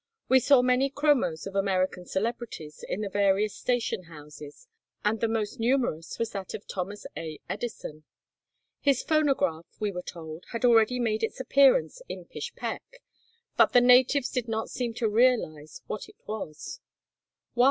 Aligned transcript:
We 0.27 0.39
saw 0.39 0.63
many 0.63 0.89
chromos 0.89 1.45
of 1.45 1.55
American 1.55 2.07
celebrities 2.07 2.83
in 2.89 3.01
the 3.01 3.07
various 3.07 3.53
station 3.55 4.05
houses, 4.05 4.67
and 5.05 5.19
the 5.21 5.27
most 5.27 5.59
numerous 5.59 6.17
was 6.17 6.31
that 6.31 6.55
of 6.55 6.65
Thomas 6.67 7.05
A. 7.15 7.39
Edison. 7.47 8.03
His 8.79 9.03
phonograph, 9.03 9.67
we 9.79 9.91
were 9.91 10.01
told, 10.01 10.45
had 10.53 10.65
already 10.65 10.99
made 10.99 11.21
its 11.21 11.39
appearance 11.39 12.01
in 12.09 12.25
Pishpek, 12.25 13.03
but 13.55 13.73
the 13.73 13.81
natives 13.81 14.29
did 14.31 14.47
not 14.47 14.71
seem 14.71 14.95
to 14.95 15.07
realize 15.07 15.83
what 15.85 16.09
it 16.09 16.15
was. 16.25 16.79